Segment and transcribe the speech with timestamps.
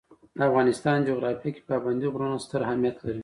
[0.35, 3.19] د افغانستان جغرافیه کې پابندی غرونه ستر اهمیت لري.